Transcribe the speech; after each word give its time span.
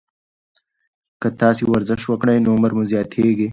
که 1.21 1.27
تاسي 1.39 1.63
ورزش 1.71 2.01
وکړئ، 2.07 2.37
نو 2.43 2.49
عمر 2.55 2.71
مو 2.77 2.83
زیاتیږي. 2.91 3.47